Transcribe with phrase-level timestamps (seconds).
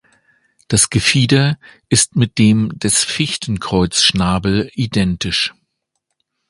[0.67, 5.53] Das Gefieder ist mit dem des Fichtenkreuzschnabel identisch.